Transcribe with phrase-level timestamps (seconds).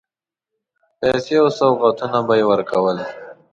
[0.99, 2.97] پیسې او سوغاتونه به یې ورکول.